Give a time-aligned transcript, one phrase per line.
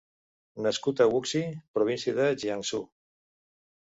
[0.67, 1.43] Nascut a Wuxi,
[1.79, 2.81] província de Jiangsu.